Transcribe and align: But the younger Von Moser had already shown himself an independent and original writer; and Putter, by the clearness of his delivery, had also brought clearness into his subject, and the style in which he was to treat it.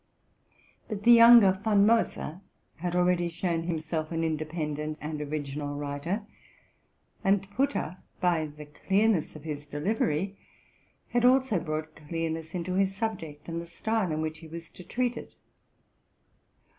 But 0.89 1.03
the 1.03 1.11
younger 1.11 1.51
Von 1.63 1.85
Moser 1.85 2.41
had 2.77 2.95
already 2.95 3.29
shown 3.29 3.61
himself 3.65 4.11
an 4.11 4.23
independent 4.23 4.97
and 4.99 5.21
original 5.21 5.75
writer; 5.75 6.23
and 7.23 7.47
Putter, 7.51 7.97
by 8.19 8.47
the 8.47 8.65
clearness 8.65 9.35
of 9.35 9.43
his 9.43 9.67
delivery, 9.67 10.39
had 11.09 11.23
also 11.23 11.59
brought 11.59 11.95
clearness 11.95 12.55
into 12.55 12.73
his 12.73 12.95
subject, 12.95 13.47
and 13.47 13.61
the 13.61 13.67
style 13.67 14.11
in 14.11 14.21
which 14.23 14.39
he 14.39 14.47
was 14.47 14.71
to 14.71 14.83
treat 14.83 15.17
it. 15.17 15.35